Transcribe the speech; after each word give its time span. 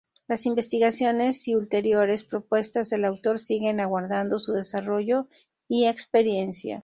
Las 0.25 0.47
investigaciones 0.47 1.47
y 1.47 1.53
ulteriores 1.55 2.23
propuestas 2.23 2.89
del 2.89 3.05
autor 3.05 3.37
siguen 3.37 3.79
aguardando 3.79 4.39
su 4.39 4.51
desarrollo 4.53 5.27
y 5.67 5.85
experiencia. 5.85 6.79